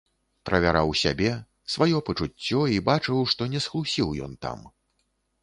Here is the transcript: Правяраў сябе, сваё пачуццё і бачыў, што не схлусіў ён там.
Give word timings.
Правяраў 0.49 0.93
сябе, 1.01 1.33
сваё 1.73 1.97
пачуццё 2.07 2.65
і 2.77 2.81
бачыў, 2.89 3.21
што 3.35 3.51
не 3.53 3.63
схлусіў 3.67 4.13
ён 4.31 4.37
там. 4.49 4.59